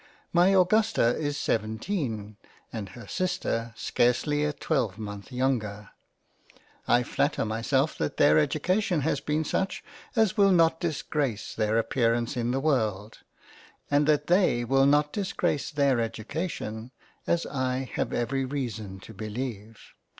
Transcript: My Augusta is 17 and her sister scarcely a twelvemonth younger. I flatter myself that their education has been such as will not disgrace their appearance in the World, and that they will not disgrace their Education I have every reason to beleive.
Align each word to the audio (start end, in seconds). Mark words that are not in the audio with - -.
My 0.33 0.47
Augusta 0.59 1.15
is 1.15 1.37
17 1.37 2.35
and 2.73 2.89
her 2.89 3.05
sister 3.07 3.71
scarcely 3.77 4.43
a 4.43 4.51
twelvemonth 4.51 5.31
younger. 5.31 5.91
I 6.87 7.03
flatter 7.03 7.45
myself 7.45 7.99
that 7.99 8.17
their 8.17 8.39
education 8.39 9.01
has 9.01 9.19
been 9.19 9.43
such 9.43 9.83
as 10.15 10.35
will 10.35 10.51
not 10.51 10.79
disgrace 10.79 11.53
their 11.53 11.77
appearance 11.77 12.35
in 12.35 12.49
the 12.49 12.59
World, 12.59 13.19
and 13.91 14.07
that 14.07 14.25
they 14.25 14.65
will 14.65 14.87
not 14.87 15.13
disgrace 15.13 15.69
their 15.69 15.99
Education 16.01 16.89
I 17.27 17.87
have 17.93 18.11
every 18.11 18.43
reason 18.43 18.99
to 19.01 19.13
beleive. 19.13 19.93